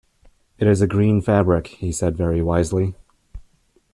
"It 0.57 0.67
is 0.67 0.81
a 0.81 0.87
green 0.87 1.21
fabric," 1.21 1.67
he 1.67 1.91
said 1.91 2.17
very 2.17 2.41
wisely. 2.41 2.95